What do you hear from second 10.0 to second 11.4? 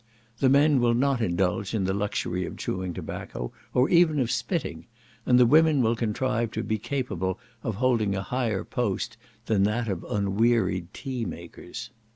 unwearied tea